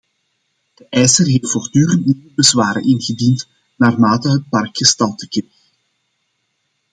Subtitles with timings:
[0.73, 5.53] De eiser heeft voortdurend nieuwe bezwaren ingediend naarmate het park gestalte kreeg.